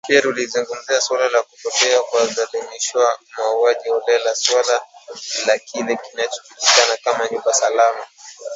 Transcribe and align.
Pia 0.07 0.21
tulizungumzia 0.21 1.01
suala 1.01 1.29
la 1.29 1.41
kupotea 1.41 2.01
kwa 2.01 2.27
kulazimishwa, 2.27 3.19
mauaji 3.37 3.89
holela, 3.89 4.35
suala 4.35 4.81
la 5.47 5.57
kile 5.59 5.95
kinachojulikana 5.97 6.97
kama 7.03 7.27
“nyumba 7.31 7.53
salama” 7.53 8.05